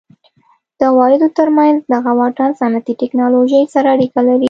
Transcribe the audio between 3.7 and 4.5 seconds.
سره اړیکه لري.